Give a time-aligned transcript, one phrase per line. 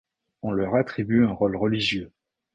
[0.41, 2.11] On leur attribue un rôle religieux.